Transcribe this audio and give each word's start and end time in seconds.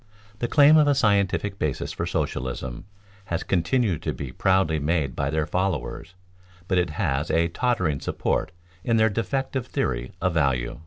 The 0.39 0.47
claim 0.47 0.77
of 0.77 0.87
a 0.87 0.95
scientific 0.95 1.59
basis 1.59 1.91
for 1.91 2.07
socialism 2.07 2.85
has 3.25 3.43
continued 3.43 4.01
to 4.01 4.13
be 4.13 4.31
proudly 4.31 4.79
made 4.79 5.15
by 5.15 5.29
their 5.29 5.45
followers, 5.45 6.15
but 6.67 6.79
it 6.79 6.89
has 6.97 7.29
a 7.29 7.49
tottering 7.49 7.99
support 7.99 8.51
in 8.83 8.97
their 8.97 9.09
defective 9.11 9.67
theory 9.67 10.11
of 10.19 10.33
value. 10.33 10.79